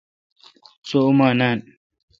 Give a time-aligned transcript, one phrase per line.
[0.87, 1.57] سو اوماں نان